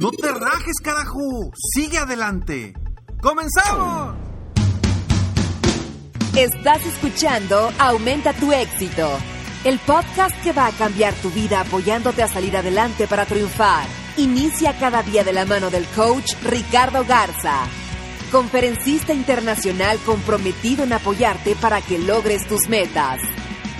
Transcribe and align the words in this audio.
No 0.00 0.10
te 0.10 0.30
rajes, 0.30 0.76
carajo. 0.82 1.50
Sigue 1.74 1.96
adelante. 1.96 2.74
¡Comenzamos! 3.22 4.14
Estás 6.36 6.84
escuchando 6.84 7.70
Aumenta 7.78 8.34
tu 8.34 8.52
éxito, 8.52 9.08
el 9.64 9.78
podcast 9.78 10.36
que 10.42 10.52
va 10.52 10.66
a 10.66 10.72
cambiar 10.72 11.14
tu 11.14 11.30
vida 11.30 11.62
apoyándote 11.62 12.22
a 12.22 12.28
salir 12.28 12.54
adelante 12.58 13.06
para 13.06 13.24
triunfar. 13.24 13.86
Inicia 14.18 14.78
cada 14.78 15.02
día 15.02 15.24
de 15.24 15.32
la 15.32 15.46
mano 15.46 15.70
del 15.70 15.86
coach 15.86 16.34
Ricardo 16.44 17.06
Garza, 17.06 17.60
conferencista 18.30 19.14
internacional 19.14 19.98
comprometido 20.04 20.84
en 20.84 20.92
apoyarte 20.92 21.56
para 21.56 21.80
que 21.80 21.98
logres 21.98 22.46
tus 22.46 22.68
metas. 22.68 23.18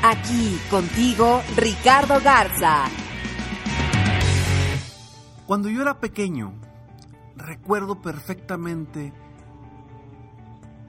Aquí 0.02 0.58
contigo, 0.70 1.42
Ricardo 1.56 2.22
Garza. 2.22 2.88
Cuando 5.46 5.68
yo 5.68 5.82
era 5.82 6.00
pequeño, 6.00 6.54
recuerdo 7.36 8.02
perfectamente 8.02 9.12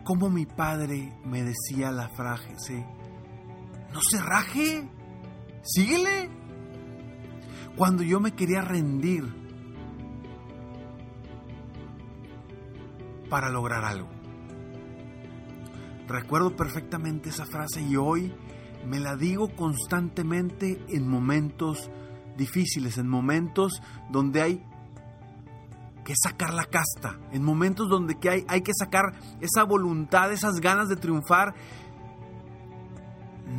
cómo 0.03 0.29
mi 0.29 0.45
padre 0.45 1.13
me 1.25 1.43
decía 1.43 1.91
la 1.91 2.09
frase, 2.09 2.85
no 3.93 4.01
se 4.01 4.19
raje, 4.19 4.89
síguele. 5.63 6.29
Cuando 7.75 8.01
yo 8.01 8.19
me 8.19 8.33
quería 8.33 8.61
rendir 8.61 9.25
para 13.29 13.49
lograr 13.49 13.85
algo. 13.85 14.09
Recuerdo 16.07 16.55
perfectamente 16.55 17.29
esa 17.29 17.45
frase 17.45 17.81
y 17.81 17.97
hoy 17.97 18.33
me 18.87 18.99
la 18.99 19.15
digo 19.17 19.49
constantemente 19.55 20.81
en 20.87 21.07
momentos 21.07 21.91
difíciles, 22.37 22.97
en 22.97 23.07
momentos 23.07 23.81
donde 24.09 24.41
hay 24.41 24.63
que 26.05 26.13
sacar 26.15 26.53
la 26.53 26.63
casta, 26.63 27.19
en 27.33 27.43
momentos 27.43 27.89
donde 27.89 28.15
que 28.15 28.29
hay, 28.29 28.45
hay 28.47 28.61
que 28.61 28.71
sacar 28.77 29.11
esa 29.41 29.63
voluntad, 29.63 30.31
esas 30.31 30.61
ganas 30.61 30.87
de 30.87 30.95
triunfar. 30.95 31.53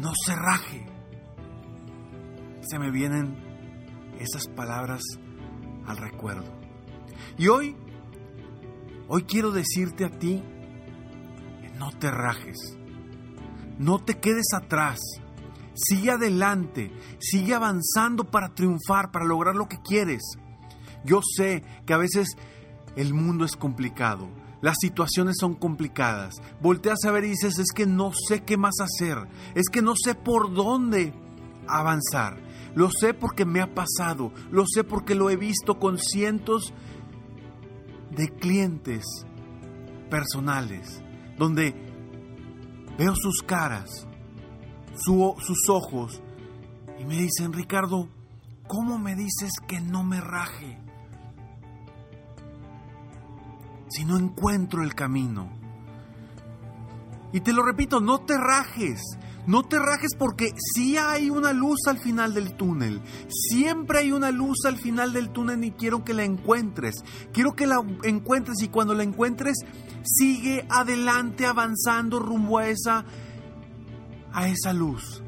No 0.01 0.13
se 0.15 0.35
raje. 0.35 0.87
Se 2.63 2.79
me 2.79 2.91
vienen 2.91 3.37
esas 4.19 4.47
palabras 4.49 5.03
al 5.87 5.97
recuerdo. 5.97 6.51
Y 7.37 7.49
hoy, 7.49 7.77
hoy 9.09 9.25
quiero 9.25 9.51
decirte 9.51 10.05
a 10.05 10.11
ti, 10.11 10.43
no 11.79 11.91
te 11.93 12.11
rajes, 12.11 12.77
no 13.79 13.99
te 13.99 14.19
quedes 14.19 14.53
atrás, 14.55 14.99
Sigue 15.79 16.11
adelante, 16.11 16.91
sigue 17.21 17.55
avanzando 17.55 18.25
para 18.25 18.49
triunfar, 18.49 19.13
para 19.13 19.25
lograr 19.25 19.55
lo 19.55 19.69
que 19.69 19.81
quieres. 19.81 20.23
Yo 21.05 21.21
sé 21.23 21.63
que 21.87 21.95
a 21.95 21.99
veces 21.99 22.37
el 22.97 23.15
mundo 23.15 23.45
es 23.45 23.55
complicado, 23.55 24.29
las 24.61 24.77
situaciones 24.81 25.37
son 25.39 25.55
complicadas. 25.55 26.35
Volteas 26.61 27.05
a 27.05 27.13
ver 27.13 27.25
y 27.25 27.29
dices, 27.29 27.61
es 27.61 27.71
que 27.73 27.87
no 27.87 28.11
sé 28.13 28.43
qué 28.43 28.57
más 28.57 28.75
hacer, 28.81 29.29
es 29.55 29.69
que 29.69 29.81
no 29.81 29.95
sé 29.95 30.17
por 30.17 30.53
dónde 30.53 31.13
avanzar. 31.69 32.39
Lo 32.75 32.91
sé 32.91 33.15
porque 33.15 33.45
me 33.45 33.61
ha 33.61 33.73
pasado, 33.73 34.33
lo 34.51 34.65
sé 34.67 34.83
porque 34.83 35.15
lo 35.15 35.31
he 35.31 35.37
visto 35.37 35.79
con 35.79 35.97
cientos 35.99 36.73
de 38.11 38.31
clientes 38.31 39.05
personales, 40.11 41.05
donde 41.39 41.73
veo 42.99 43.15
sus 43.15 43.43
caras 43.43 44.08
sus 45.05 45.69
ojos 45.69 46.21
y 46.99 47.05
me 47.05 47.17
dicen, 47.17 47.53
Ricardo, 47.53 48.09
¿cómo 48.67 48.99
me 48.99 49.15
dices 49.15 49.53
que 49.67 49.81
no 49.81 50.03
me 50.05 50.21
raje? 50.21 50.79
Si 53.91 54.05
no 54.05 54.17
encuentro 54.17 54.83
el 54.83 54.95
camino. 54.95 55.51
Y 57.33 57.41
te 57.41 57.53
lo 57.53 57.63
repito, 57.63 58.01
no 58.01 58.21
te 58.21 58.37
rajes. 58.37 59.01
No 59.47 59.63
te 59.63 59.79
rajes 59.79 60.11
porque 60.19 60.53
sí 60.75 60.99
hay 60.99 61.31
una 61.31 61.55
luz 61.55 61.87
al 61.87 61.99
final 61.99 62.35
del 62.35 62.55
túnel. 62.55 63.01
Siempre 63.29 64.01
hay 64.01 64.13
una 64.13 64.31
luz 64.31 64.67
al 64.67 64.77
final 64.77 65.15
del 65.15 65.31
túnel 65.31 65.65
y 65.65 65.71
quiero 65.71 66.05
que 66.05 66.13
la 66.13 66.25
encuentres. 66.25 66.97
Quiero 67.33 67.55
que 67.57 67.67
la 67.67 67.83
encuentres 68.03 68.61
y 68.61 68.69
cuando 68.69 68.93
la 68.93 69.05
encuentres, 69.05 69.57
sigue 70.05 70.67
adelante 70.69 71.47
avanzando 71.47 72.19
rumbo 72.19 72.59
a 72.59 72.69
esa 72.69 73.07
a 74.39 74.49
esa 74.49 74.73
luz. 74.73 75.23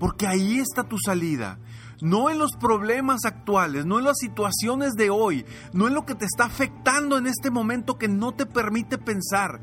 Porque 0.00 0.26
ahí 0.26 0.58
está 0.58 0.82
tu 0.82 0.98
salida. 0.98 1.58
No 2.02 2.28
en 2.28 2.38
los 2.38 2.52
problemas 2.56 3.24
actuales, 3.24 3.86
no 3.86 3.98
en 3.98 4.04
las 4.04 4.18
situaciones 4.18 4.92
de 4.94 5.08
hoy, 5.08 5.46
no 5.72 5.86
en 5.86 5.94
lo 5.94 6.04
que 6.04 6.14
te 6.14 6.26
está 6.26 6.44
afectando 6.44 7.16
en 7.16 7.26
este 7.26 7.50
momento 7.50 7.96
que 7.96 8.08
no 8.08 8.32
te 8.32 8.44
permite 8.44 8.98
pensar, 8.98 9.60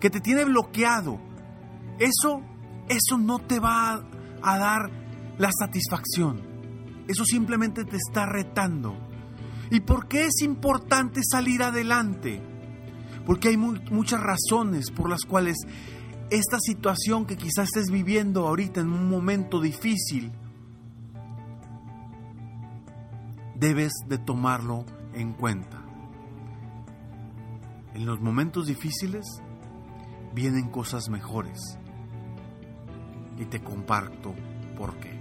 que 0.00 0.10
te 0.10 0.20
tiene 0.20 0.44
bloqueado. 0.44 1.18
Eso, 1.98 2.42
eso 2.88 3.18
no 3.18 3.40
te 3.40 3.58
va 3.58 3.94
a, 3.94 4.04
a 4.42 4.58
dar 4.58 4.90
la 5.38 5.50
satisfacción. 5.58 6.42
Eso 7.08 7.24
simplemente 7.24 7.84
te 7.84 7.96
está 7.96 8.26
retando. 8.26 8.96
¿Y 9.70 9.80
por 9.80 10.06
qué 10.06 10.26
es 10.26 10.42
importante 10.42 11.22
salir 11.24 11.62
adelante? 11.62 12.40
Porque 13.26 13.48
hay 13.48 13.56
muchas 13.56 14.20
razones 14.20 14.90
por 14.90 15.10
las 15.10 15.22
cuales 15.22 15.56
esta 16.30 16.58
situación 16.60 17.24
que 17.24 17.36
quizás 17.36 17.68
estés 17.68 17.90
viviendo 17.90 18.46
ahorita 18.46 18.80
en 18.80 18.92
un 18.92 19.08
momento 19.08 19.60
difícil, 19.60 20.30
debes 23.54 23.92
de 24.06 24.18
tomarlo 24.18 24.84
en 25.14 25.32
cuenta. 25.32 25.82
En 27.94 28.04
los 28.04 28.20
momentos 28.20 28.66
difíciles 28.66 29.24
vienen 30.34 30.68
cosas 30.68 31.08
mejores. 31.08 31.78
Y 33.38 33.46
te 33.46 33.60
comparto 33.62 34.34
por 34.76 34.96
qué. 34.98 35.18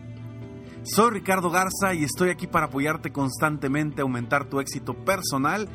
Soy 0.84 1.12
Ricardo 1.12 1.50
Garza 1.50 1.94
y 1.94 2.04
estoy 2.04 2.30
aquí 2.30 2.48
para 2.48 2.68
apoyarte 2.68 3.12
constantemente 3.12 4.02
aumentar 4.02 4.46
tu 4.46 4.60
éxito 4.60 4.94
personal 4.94 5.68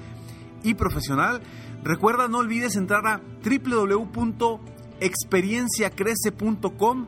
y 0.63 0.75
profesional. 0.75 1.43
Recuerda, 1.83 2.29
no 2.29 2.39
olvides 2.39 2.77
entrar 2.77 3.07
a 3.07 3.21
www 3.45 4.72
experienciacrece.com 5.05 7.07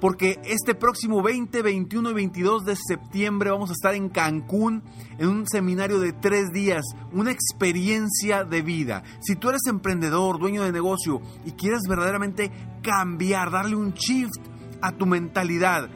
porque 0.00 0.38
este 0.44 0.74
próximo 0.74 1.22
20, 1.22 1.62
21 1.62 2.10
y 2.10 2.14
22 2.14 2.64
de 2.64 2.76
septiembre 2.76 3.50
vamos 3.50 3.70
a 3.70 3.72
estar 3.72 3.94
en 3.94 4.08
Cancún 4.08 4.82
en 5.18 5.28
un 5.28 5.46
seminario 5.46 5.98
de 6.00 6.12
tres 6.12 6.52
días, 6.52 6.84
una 7.12 7.30
experiencia 7.30 8.44
de 8.44 8.62
vida. 8.62 9.02
Si 9.20 9.36
tú 9.36 9.48
eres 9.48 9.62
emprendedor, 9.66 10.38
dueño 10.38 10.64
de 10.64 10.72
negocio 10.72 11.20
y 11.44 11.52
quieres 11.52 11.80
verdaderamente 11.88 12.50
cambiar, 12.82 13.50
darle 13.50 13.76
un 13.76 13.92
shift 13.92 14.40
a 14.82 14.92
tu 14.92 15.06
mentalidad, 15.06 15.88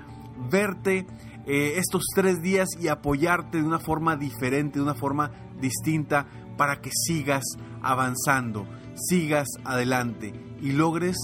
verte 0.49 1.05
eh, 1.45 1.75
estos 1.77 2.03
tres 2.13 2.41
días 2.41 2.67
y 2.79 2.89
apoyarte 2.89 3.59
de 3.59 3.63
una 3.63 3.79
forma 3.79 4.15
diferente, 4.15 4.79
de 4.79 4.83
una 4.83 4.95
forma 4.95 5.31
distinta, 5.59 6.27
para 6.57 6.81
que 6.81 6.89
sigas 6.93 7.43
avanzando, 7.81 8.67
sigas 8.95 9.47
adelante 9.63 10.33
y 10.61 10.73
logres 10.73 11.15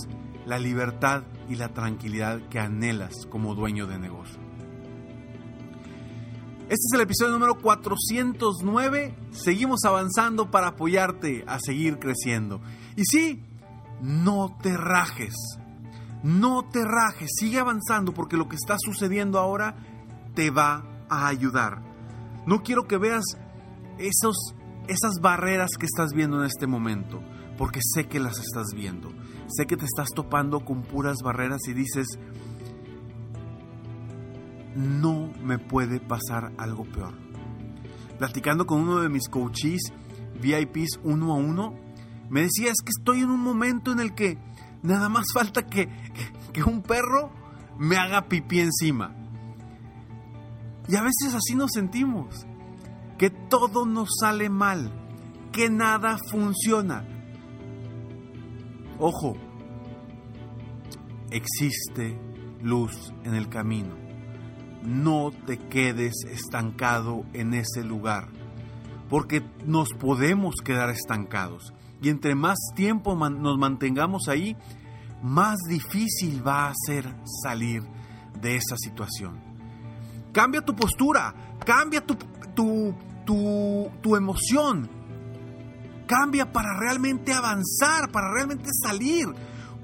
la 0.45 0.59
libertad 0.59 1.23
y 1.49 1.55
la 1.55 1.73
tranquilidad 1.73 2.39
que 2.49 2.59
anhelas 2.59 3.25
como 3.29 3.53
dueño 3.53 3.87
de 3.87 3.99
negocio. 3.99 4.44
Este 6.67 6.87
es 6.87 6.93
el 6.95 7.01
episodio 7.01 7.33
número 7.33 7.61
409. 7.61 9.15
Seguimos 9.29 9.81
avanzando 9.85 10.49
para 10.49 10.69
apoyarte 10.69 11.43
a 11.45 11.59
seguir 11.59 11.99
creciendo. 11.99 12.59
Y 12.95 13.05
sí, 13.05 13.43
no 14.01 14.57
te 14.63 14.75
rajes. 14.75 15.35
No 16.23 16.67
te 16.67 16.83
rajes. 16.83 17.29
Sigue 17.39 17.59
avanzando 17.59 18.15
porque 18.15 18.35
lo 18.35 18.49
que 18.49 18.55
está 18.55 18.77
sucediendo 18.79 19.37
ahora 19.37 19.75
te 20.33 20.49
va 20.49 21.05
a 21.07 21.27
ayudar. 21.27 21.83
No 22.47 22.63
quiero 22.63 22.87
que 22.87 22.97
veas 22.97 23.25
esos, 23.99 24.35
esas 24.87 25.21
barreras 25.21 25.69
que 25.79 25.85
estás 25.85 26.13
viendo 26.13 26.39
en 26.39 26.45
este 26.45 26.65
momento, 26.65 27.21
porque 27.59 27.79
sé 27.93 28.07
que 28.07 28.19
las 28.19 28.39
estás 28.39 28.73
viendo. 28.73 29.13
Sé 29.55 29.67
que 29.67 29.77
te 29.77 29.85
estás 29.85 30.09
topando 30.15 30.65
con 30.65 30.81
puras 30.81 31.17
barreras 31.23 31.67
y 31.67 31.73
dices, 31.73 32.07
no 34.75 35.31
me 35.41 35.57
puede 35.57 35.99
pasar 35.99 36.51
algo 36.57 36.83
peor. 36.85 37.13
Platicando 38.17 38.65
con 38.65 38.81
uno 38.81 39.01
de 39.01 39.09
mis 39.09 39.27
coaches 39.29 39.91
VIPs 40.41 40.99
uno 41.03 41.33
a 41.33 41.37
uno, 41.37 41.73
me 42.29 42.41
decía, 42.41 42.71
es 42.71 42.81
que 42.83 42.91
estoy 42.97 43.21
en 43.21 43.29
un 43.29 43.39
momento 43.39 43.91
en 43.91 43.99
el 43.99 44.13
que 44.13 44.37
nada 44.83 45.09
más 45.09 45.27
falta 45.33 45.65
que, 45.65 45.89
que 46.53 46.63
un 46.63 46.81
perro 46.81 47.31
me 47.77 47.97
haga 47.97 48.27
pipí 48.27 48.59
encima. 48.59 49.15
Y 50.87 50.95
a 50.95 51.01
veces 51.01 51.33
así 51.33 51.55
nos 51.55 51.71
sentimos, 51.73 52.45
que 53.17 53.29
todo 53.29 53.85
nos 53.85 54.09
sale 54.19 54.49
mal, 54.49 54.91
que 55.51 55.69
nada 55.69 56.17
funciona. 56.29 57.05
Ojo, 58.99 59.35
existe 61.31 62.19
luz 62.61 63.13
en 63.23 63.35
el 63.35 63.49
camino 63.49 64.04
no 64.85 65.31
te 65.45 65.57
quedes 65.57 66.13
estancado 66.29 67.25
en 67.33 67.53
ese 67.53 67.83
lugar, 67.83 68.27
porque 69.09 69.43
nos 69.65 69.89
podemos 69.99 70.55
quedar 70.63 70.89
estancados. 70.89 71.73
Y 72.01 72.09
entre 72.09 72.35
más 72.35 72.57
tiempo 72.75 73.15
nos 73.15 73.57
mantengamos 73.57 74.27
ahí, 74.27 74.55
más 75.21 75.57
difícil 75.67 76.45
va 76.45 76.67
a 76.67 76.73
ser 76.85 77.05
salir 77.43 77.83
de 78.41 78.55
esa 78.55 78.75
situación. 78.77 79.39
Cambia 80.31 80.61
tu 80.61 80.75
postura, 80.75 81.33
cambia 81.65 82.05
tu, 82.05 82.15
tu, 82.53 82.93
tu, 83.25 83.89
tu 84.01 84.15
emoción, 84.15 84.89
cambia 86.05 86.51
para 86.51 86.77
realmente 86.77 87.33
avanzar, 87.33 88.11
para 88.11 88.31
realmente 88.33 88.69
salir. 88.83 89.27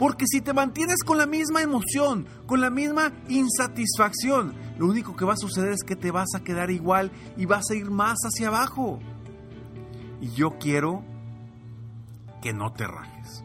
Porque 0.02 0.26
si 0.26 0.42
te 0.42 0.52
mantienes 0.52 1.04
con 1.06 1.20
la 1.20 1.28
misma 1.28 1.62
emoción, 1.62 2.26
con 2.48 2.60
la 2.60 2.72
misma 2.72 3.14
insatisfacción, 3.30 4.52
lo 4.80 4.88
único 4.88 5.16
que 5.16 5.26
va 5.26 5.34
a 5.34 5.38
suceder 5.38 5.74
es 5.74 5.84
que 5.84 5.96
te 5.96 6.10
vas 6.10 6.34
a 6.34 6.40
quedar 6.40 6.72
igual 6.72 7.12
y 7.38 7.46
vas 7.46 7.70
a 7.70 7.76
ir 7.76 7.92
más 7.92 8.18
hacia 8.24 8.48
abajo. 8.48 8.98
Y 10.20 10.32
yo 10.32 10.58
quiero 10.58 11.04
que 12.42 12.52
no 12.52 12.74
te 12.74 12.88
rajes. 12.88 13.44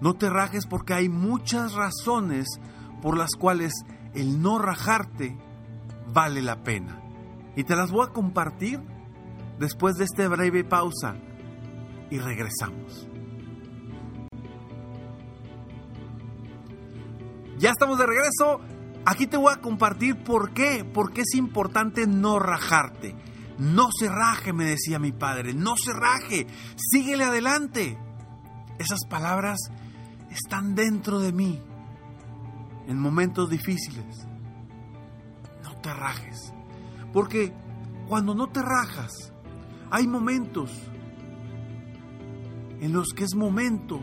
No 0.00 0.14
te 0.14 0.30
rajes 0.30 0.64
porque 0.66 0.94
hay 0.94 1.08
muchas 1.08 1.72
razones 1.72 2.46
por 3.02 3.18
las 3.18 3.32
cuales 3.32 3.72
el 4.14 4.40
no 4.40 4.60
rajarte 4.60 5.36
vale 6.14 6.40
la 6.40 6.62
pena. 6.62 7.02
Y 7.56 7.64
te 7.64 7.74
las 7.74 7.90
voy 7.90 8.06
a 8.06 8.12
compartir 8.12 8.80
después 9.58 9.96
de 9.96 10.04
esta 10.04 10.28
breve 10.28 10.62
pausa 10.62 11.16
y 12.10 12.18
regresamos. 12.18 13.09
Ya 17.60 17.72
estamos 17.72 17.98
de 17.98 18.06
regreso. 18.06 18.60
Aquí 19.04 19.26
te 19.26 19.36
voy 19.36 19.52
a 19.52 19.60
compartir 19.60 20.24
por 20.24 20.54
qué, 20.54 20.82
por 20.82 21.12
qué 21.12 21.20
es 21.20 21.34
importante 21.34 22.06
no 22.06 22.38
rajarte. 22.38 23.14
No 23.58 23.90
se 23.92 24.08
raje, 24.08 24.54
me 24.54 24.64
decía 24.64 24.98
mi 24.98 25.12
padre, 25.12 25.52
no 25.52 25.74
se 25.76 25.92
raje, 25.92 26.46
síguele 26.76 27.24
adelante. 27.24 27.98
Esas 28.78 29.00
palabras 29.10 29.58
están 30.30 30.74
dentro 30.74 31.18
de 31.18 31.34
mí 31.34 31.60
en 32.86 32.98
momentos 32.98 33.50
difíciles. 33.50 34.26
No 35.62 35.76
te 35.82 35.92
rajes, 35.92 36.54
porque 37.12 37.52
cuando 38.08 38.34
no 38.34 38.46
te 38.46 38.62
rajas, 38.62 39.34
hay 39.90 40.06
momentos 40.06 40.70
en 42.80 42.94
los 42.94 43.08
que 43.14 43.24
es 43.24 43.34
momento 43.34 44.00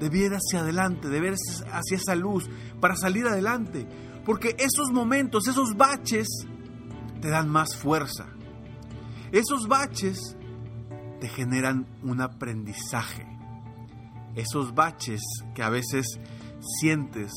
de 0.00 0.08
ver 0.08 0.32
hacia 0.32 0.60
adelante, 0.60 1.08
de 1.08 1.20
ver 1.20 1.34
hacia 1.34 1.96
esa 1.96 2.14
luz, 2.14 2.48
para 2.80 2.96
salir 2.96 3.26
adelante. 3.26 3.86
Porque 4.24 4.56
esos 4.58 4.90
momentos, 4.92 5.48
esos 5.48 5.76
baches, 5.76 6.28
te 7.20 7.28
dan 7.28 7.48
más 7.48 7.76
fuerza. 7.76 8.26
Esos 9.32 9.68
baches 9.68 10.36
te 11.20 11.28
generan 11.28 11.86
un 12.02 12.20
aprendizaje. 12.20 13.26
Esos 14.34 14.74
baches 14.74 15.22
que 15.54 15.62
a 15.62 15.70
veces 15.70 16.20
sientes 16.80 17.32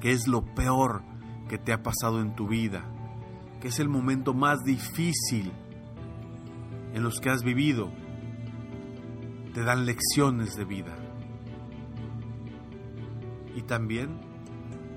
que 0.00 0.12
es 0.12 0.26
lo 0.26 0.42
peor 0.54 1.04
que 1.48 1.58
te 1.58 1.72
ha 1.72 1.82
pasado 1.82 2.20
en 2.20 2.34
tu 2.34 2.48
vida, 2.48 2.84
que 3.60 3.68
es 3.68 3.78
el 3.78 3.88
momento 3.88 4.34
más 4.34 4.58
difícil 4.64 5.52
en 6.94 7.02
los 7.02 7.20
que 7.20 7.30
has 7.30 7.42
vivido, 7.42 7.92
te 9.54 9.62
dan 9.62 9.86
lecciones 9.86 10.56
de 10.56 10.64
vida. 10.64 10.96
También 13.66 14.20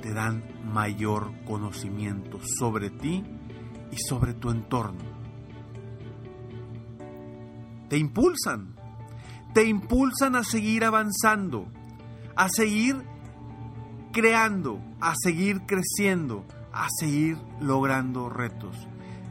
te 0.01 0.13
dan 0.13 0.43
mayor 0.71 1.31
conocimiento 1.45 2.39
sobre 2.59 2.89
ti 2.89 3.23
y 3.91 3.97
sobre 3.97 4.33
tu 4.33 4.51
entorno. 4.51 5.03
Te 7.89 7.97
impulsan, 7.97 8.75
te 9.53 9.65
impulsan 9.65 10.35
a 10.35 10.43
seguir 10.43 10.83
avanzando, 10.83 11.67
a 12.35 12.49
seguir 12.49 12.97
creando, 14.11 14.79
a 15.01 15.13
seguir 15.15 15.61
creciendo, 15.65 16.45
a 16.73 16.87
seguir 16.99 17.37
logrando 17.61 18.29
retos. 18.29 18.75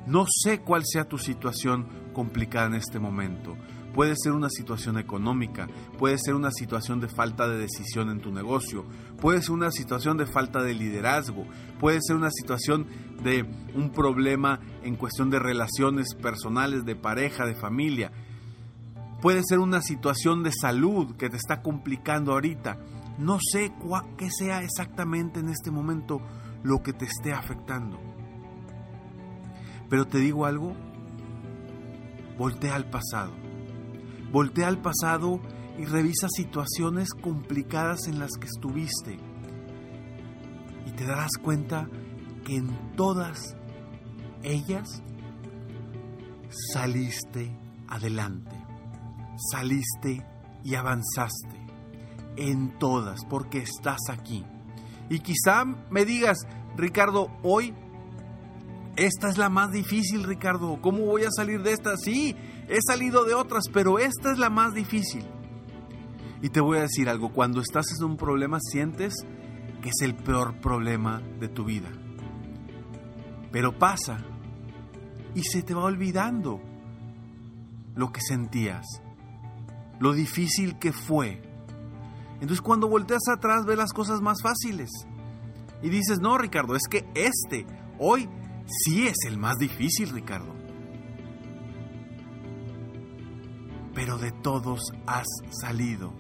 No 0.06 0.26
sé 0.28 0.60
cuál 0.60 0.82
sea 0.85 1.09
tu 1.09 1.18
situación 1.18 1.88
complicada 2.12 2.66
en 2.66 2.75
este 2.75 2.99
momento. 2.99 3.56
Puede 3.94 4.16
ser 4.16 4.32
una 4.32 4.50
situación 4.50 4.98
económica, 4.98 5.68
puede 5.98 6.18
ser 6.18 6.34
una 6.34 6.50
situación 6.50 7.00
de 7.00 7.06
falta 7.06 7.46
de 7.46 7.58
decisión 7.58 8.10
en 8.10 8.20
tu 8.20 8.32
negocio, 8.32 8.84
puede 9.20 9.40
ser 9.40 9.52
una 9.52 9.70
situación 9.70 10.16
de 10.16 10.26
falta 10.26 10.64
de 10.64 10.74
liderazgo, 10.74 11.46
puede 11.78 12.00
ser 12.02 12.16
una 12.16 12.32
situación 12.32 12.88
de 13.22 13.48
un 13.72 13.90
problema 13.90 14.58
en 14.82 14.96
cuestión 14.96 15.30
de 15.30 15.38
relaciones 15.38 16.16
personales, 16.16 16.84
de 16.84 16.96
pareja, 16.96 17.46
de 17.46 17.54
familia. 17.54 18.10
Puede 19.22 19.42
ser 19.44 19.60
una 19.60 19.80
situación 19.80 20.42
de 20.42 20.50
salud 20.50 21.14
que 21.16 21.30
te 21.30 21.36
está 21.36 21.62
complicando 21.62 22.32
ahorita. 22.32 22.76
No 23.18 23.38
sé 23.40 23.72
qué 24.18 24.28
sea 24.28 24.62
exactamente 24.62 25.38
en 25.38 25.50
este 25.50 25.70
momento 25.70 26.20
lo 26.64 26.82
que 26.82 26.92
te 26.92 27.04
esté 27.04 27.32
afectando. 27.32 28.00
Pero 29.88 30.08
te 30.08 30.18
digo 30.18 30.46
algo, 30.46 30.74
voltea 32.36 32.74
al 32.74 32.90
pasado 32.90 33.43
Voltea 34.35 34.67
al 34.67 34.83
pasado 34.83 35.41
y 35.79 35.85
revisa 35.85 36.26
situaciones 36.29 37.11
complicadas 37.11 38.09
en 38.09 38.19
las 38.19 38.33
que 38.33 38.49
estuviste. 38.49 39.17
Y 40.87 40.91
te 40.91 41.05
darás 41.05 41.37
cuenta 41.41 41.88
que 42.45 42.57
en 42.57 42.97
todas 42.97 43.57
ellas 44.43 45.05
saliste 46.73 47.57
adelante. 47.87 48.57
Saliste 49.53 50.26
y 50.64 50.75
avanzaste. 50.75 51.64
En 52.37 52.76
todas, 52.81 53.25
porque 53.31 53.59
estás 53.59 54.00
aquí. 54.11 54.45
Y 55.11 55.21
quizá 55.21 55.64
me 55.64 56.05
digas, 56.05 56.38
Ricardo, 56.76 57.29
hoy 57.45 57.73
esta 58.97 59.29
es 59.29 59.38
la 59.38 59.49
más 59.49 59.71
difícil, 59.71 60.25
Ricardo. 60.25 60.81
¿Cómo 60.81 61.05
voy 61.07 61.23
a 61.23 61.31
salir 61.31 61.62
de 61.62 61.73
esta? 61.73 61.97
Sí, 61.97 62.37
He 62.68 62.78
salido 62.87 63.25
de 63.25 63.35
otras, 63.35 63.64
pero 63.73 63.99
esta 63.99 64.33
es 64.33 64.38
la 64.38 64.50
más 64.50 64.75
difícil. 64.75 65.25
Y 66.42 66.50
te 66.50 66.61
voy 66.61 66.78
a 66.78 66.83
decir 66.83 67.09
algo, 67.09 67.33
cuando 67.33 67.61
estás 67.61 67.87
en 67.99 68.04
un 68.04 68.16
problema 68.16 68.59
sientes 68.61 69.14
que 69.83 69.90
es 69.90 70.00
el 70.02 70.14
peor 70.14 70.61
problema 70.61 71.21
de 71.40 71.49
tu 71.49 71.64
vida. 71.64 71.88
Pero 73.52 73.78
pasa 73.78 74.18
y 75.35 75.42
se 75.42 75.62
te 75.62 75.75
va 75.75 75.85
olvidando 75.85 76.61
lo 77.94 78.12
que 78.12 78.21
sentías, 78.21 78.85
lo 80.00 80.12
difícil 80.12 80.78
que 80.78 80.92
fue. 80.92 81.42
Entonces 82.35 82.61
cuando 82.61 82.88
volteas 82.88 83.28
atrás 83.28 83.64
ves 83.66 83.78
las 83.78 83.92
cosas 83.92 84.21
más 84.21 84.42
fáciles. 84.42 84.90
Y 85.83 85.90
dices, 85.90 86.18
no 86.21 86.38
Ricardo, 86.38 86.76
es 86.76 86.88
que 86.88 87.06
este 87.14 87.66
Hoy 87.99 88.28
sí 88.66 89.06
es 89.06 89.14
el 89.26 89.38
más 89.38 89.56
difícil, 89.56 90.11
Ricardo. 90.11 90.52
Pero 94.04 94.18
de 94.18 94.32
todos 94.32 94.92
has 95.06 95.25
salido. 95.62 96.12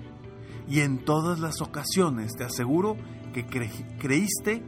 Y 0.66 0.80
en 0.80 1.04
todas 1.04 1.38
las 1.38 1.60
ocasiones 1.60 2.32
te 2.32 2.42
aseguro 2.42 2.96
que 3.34 3.44
creíste 3.44 4.62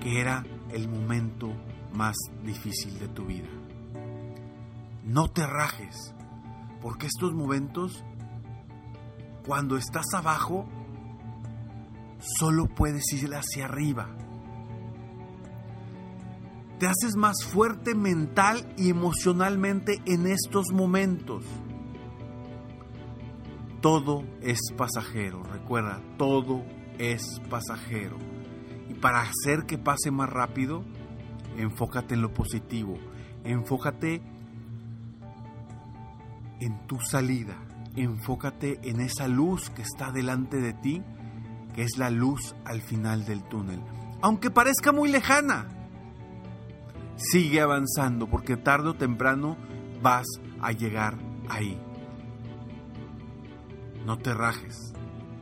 que 0.00 0.20
era 0.20 0.44
el 0.70 0.88
momento 0.88 1.48
más 1.92 2.14
difícil 2.44 3.00
de 3.00 3.08
tu 3.08 3.26
vida. 3.26 3.48
No 5.02 5.26
te 5.26 5.44
rajes, 5.44 6.14
porque 6.80 7.08
estos 7.08 7.34
momentos, 7.34 8.04
cuando 9.44 9.76
estás 9.76 10.14
abajo, 10.14 10.68
solo 12.38 12.68
puedes 12.68 13.12
ir 13.12 13.28
hacia 13.34 13.64
arriba. 13.64 14.08
Te 16.78 16.86
haces 16.86 17.16
más 17.16 17.42
fuerte 17.42 17.96
mental 17.96 18.72
y 18.76 18.88
emocionalmente 18.88 20.00
en 20.06 20.28
estos 20.28 20.70
momentos. 20.72 21.44
Todo 23.80 24.24
es 24.42 24.60
pasajero, 24.76 25.42
recuerda, 25.42 26.02
todo 26.18 26.64
es 26.98 27.40
pasajero. 27.48 28.18
Y 28.88 28.94
para 28.94 29.22
hacer 29.22 29.64
que 29.66 29.78
pase 29.78 30.10
más 30.10 30.28
rápido, 30.28 30.84
enfócate 31.56 32.14
en 32.14 32.22
lo 32.22 32.34
positivo, 32.34 32.98
enfócate 33.44 34.22
en 36.60 36.86
tu 36.86 37.00
salida, 37.00 37.56
enfócate 37.96 38.80
en 38.82 39.00
esa 39.00 39.28
luz 39.28 39.70
que 39.70 39.82
está 39.82 40.12
delante 40.12 40.58
de 40.58 40.74
ti, 40.74 41.02
que 41.74 41.82
es 41.82 41.96
la 41.96 42.10
luz 42.10 42.54
al 42.64 42.82
final 42.82 43.24
del 43.24 43.42
túnel. 43.44 43.80
Aunque 44.20 44.50
parezca 44.50 44.92
muy 44.92 45.10
lejana, 45.10 45.68
sigue 47.16 47.62
avanzando 47.62 48.28
porque 48.28 48.58
tarde 48.58 48.90
o 48.90 48.94
temprano 48.94 49.56
vas 50.02 50.26
a 50.60 50.72
llegar 50.72 51.16
ahí. 51.48 51.80
No 54.04 54.18
te 54.18 54.34
rajes. 54.34 54.92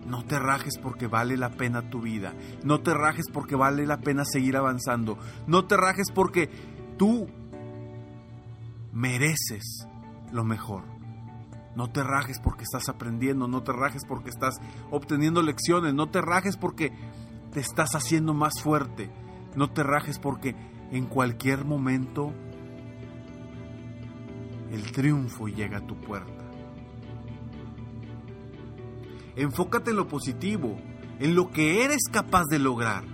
No 0.07 0.25
te 0.25 0.39
rajes 0.39 0.79
porque 0.83 1.07
vale 1.07 1.37
la 1.37 1.51
pena 1.51 1.91
tu 1.91 2.01
vida. 2.01 2.35
No 2.65 2.81
te 2.81 2.95
rajes 2.95 3.27
porque 3.33 3.57
vale 3.57 3.87
la 3.87 4.01
pena 4.01 4.25
seguir 4.25 4.57
avanzando. 4.57 5.19
No 5.47 5.67
te 5.67 5.77
rajes 5.77 6.11
porque 6.15 6.49
tú 6.97 7.29
mereces 8.93 9.87
lo 10.33 10.45
mejor. 10.45 10.85
No 11.77 11.91
te 11.91 12.03
rajes 12.03 12.41
porque 12.41 12.65
estás 12.65 12.89
aprendiendo, 12.89 13.47
no 13.47 13.63
te 13.63 13.73
rajes 13.73 14.03
porque 14.09 14.31
estás 14.31 14.57
obteniendo 14.91 15.43
lecciones, 15.43 15.95
no 15.95 16.11
te 16.11 16.21
rajes 16.21 16.57
porque 16.57 16.91
te 17.53 17.61
estás 17.61 17.91
haciendo 17.95 18.35
más 18.35 18.61
fuerte, 18.61 19.11
no 19.55 19.71
te 19.71 19.85
rajes 19.85 20.19
porque 20.19 20.57
en 20.91 21.07
cualquier 21.07 21.65
momento 21.65 22.33
el 24.73 24.91
triunfo 24.91 25.47
llega 25.47 25.79
a 25.79 25.87
tu 25.87 26.01
puerta. 26.01 26.38
Enfócate 29.39 29.93
en 29.93 29.97
lo 29.97 30.09
positivo, 30.09 30.77
en 31.21 31.37
lo 31.37 31.53
que 31.53 31.85
eres 31.85 32.03
capaz 32.11 32.43
de 32.51 32.59
lograr. 32.59 33.05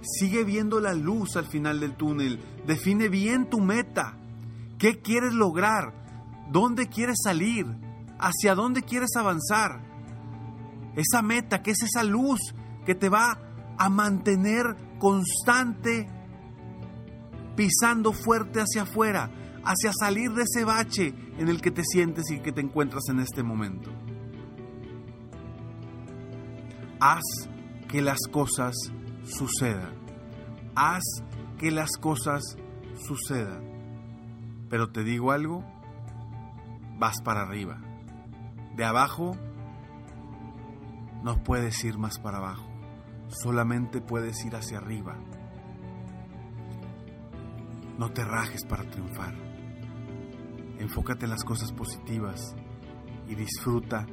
Sigue 0.00 0.44
viendo 0.44 0.78
la 0.78 0.94
luz 0.94 1.34
al 1.34 1.46
final 1.46 1.80
del 1.80 1.96
túnel. 1.96 2.38
Define 2.68 3.08
bien 3.08 3.50
tu 3.50 3.58
meta. 3.58 4.16
¿Qué 4.78 5.00
quieres 5.00 5.34
lograr? 5.34 5.92
¿Dónde 6.52 6.86
quieres 6.86 7.16
salir? 7.20 7.66
¿Hacia 8.20 8.54
dónde 8.54 8.82
quieres 8.82 9.10
avanzar? 9.16 9.82
Esa 10.94 11.20
meta, 11.20 11.62
que 11.62 11.72
es 11.72 11.82
esa 11.82 12.04
luz 12.04 12.38
que 12.86 12.94
te 12.94 13.08
va 13.08 13.40
a 13.76 13.88
mantener 13.88 14.66
constante, 15.00 16.08
pisando 17.56 18.12
fuerte 18.12 18.60
hacia 18.60 18.82
afuera, 18.82 19.32
hacia 19.64 19.92
salir 19.98 20.30
de 20.30 20.44
ese 20.44 20.62
bache 20.62 21.12
en 21.38 21.48
el 21.48 21.60
que 21.60 21.72
te 21.72 21.82
sientes 21.82 22.30
y 22.30 22.38
que 22.38 22.52
te 22.52 22.60
encuentras 22.60 23.08
en 23.08 23.18
este 23.18 23.42
momento 23.42 23.90
haz 27.00 27.48
que 27.88 28.02
las 28.02 28.18
cosas 28.30 28.74
sucedan. 29.24 29.94
Haz 30.74 31.02
que 31.58 31.70
las 31.70 31.90
cosas 32.00 32.42
sucedan. 33.06 33.62
Pero 34.68 34.90
te 34.90 35.02
digo 35.02 35.32
algo, 35.32 35.64
vas 36.98 37.20
para 37.22 37.42
arriba. 37.42 37.80
De 38.76 38.84
abajo 38.84 39.36
no 41.22 41.42
puedes 41.42 41.82
ir 41.84 41.98
más 41.98 42.18
para 42.18 42.38
abajo, 42.38 42.68
solamente 43.28 44.00
puedes 44.00 44.44
ir 44.44 44.54
hacia 44.54 44.78
arriba. 44.78 45.16
No 47.98 48.12
te 48.12 48.24
rajes 48.24 48.64
para 48.64 48.88
triunfar. 48.88 49.34
Enfócate 50.78 51.24
en 51.24 51.30
las 51.30 51.42
cosas 51.42 51.72
positivas 51.72 52.54
y 53.26 53.34
disfruta 53.34 54.06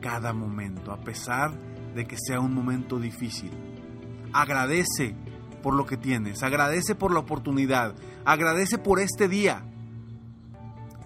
cada 0.00 0.32
momento, 0.32 0.92
a 0.92 1.00
pesar 1.00 1.58
de 1.58 1.71
de 1.94 2.06
que 2.06 2.16
sea 2.18 2.40
un 2.40 2.54
momento 2.54 2.98
difícil. 2.98 3.50
Agradece 4.32 5.14
por 5.62 5.74
lo 5.74 5.86
que 5.86 5.96
tienes, 5.96 6.42
agradece 6.42 6.94
por 6.94 7.12
la 7.12 7.20
oportunidad, 7.20 7.94
agradece 8.24 8.78
por 8.78 8.98
este 8.98 9.28
día 9.28 9.64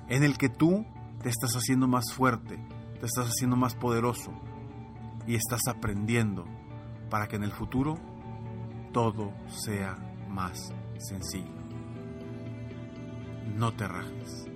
en 0.09 0.23
el 0.23 0.38
que 0.38 0.49
tú 0.49 0.87
te 1.23 1.28
estás 1.28 1.52
haciendo 1.55 1.88
más 1.88 2.12
fuerte, 2.12 2.59
te 3.00 3.07
estás 3.07 3.28
haciendo 3.28 3.57
más 3.57 3.75
poderoso 3.75 4.33
y 5.26 5.35
estás 5.35 5.61
aprendiendo 5.69 6.47
para 7.11 7.26
que 7.26 7.37
en 7.37 7.45
el 7.45 7.52
futuro 7.52 7.99
todo 8.93 9.33
sea 9.49 9.97
más 10.28 10.73
sencillo. 10.99 11.57
No 13.55 13.73
te 13.75 13.87
rajes. 13.87 14.47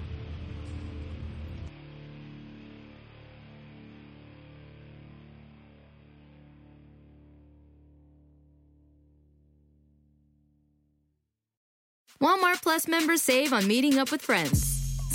Walmart 12.20 12.62
Plus 12.62 12.86
members 12.88 13.22
save 13.22 13.52
on 13.52 13.66
meeting 13.66 13.98
up 13.98 14.10
with 14.10 14.22
friends. 14.22 14.75